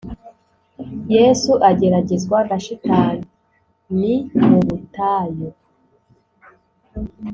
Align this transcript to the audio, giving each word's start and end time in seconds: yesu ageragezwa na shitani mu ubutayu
yesu 1.15 1.51
ageragezwa 1.69 2.37
na 2.49 2.57
shitani 2.65 3.25
mu 4.45 4.57
ubutayu 4.59 5.49